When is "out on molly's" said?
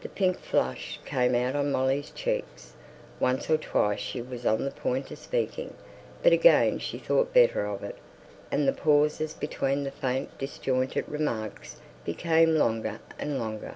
1.34-2.10